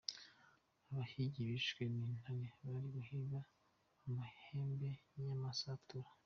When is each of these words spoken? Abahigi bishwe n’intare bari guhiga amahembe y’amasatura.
Abahigi 0.89 1.41
bishwe 1.49 1.81
n’intare 1.93 2.47
bari 2.63 2.87
guhiga 2.95 3.39
amahembe 4.09 4.89
y’amasatura. 5.23 6.09